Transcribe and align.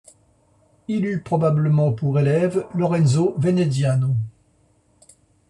Il 0.87 1.05
eut 1.05 1.21
probablement 1.21 1.91
pour 1.93 2.17
élève 2.17 2.65
Lorenzo 2.73 3.35
Veneziano. 3.37 4.15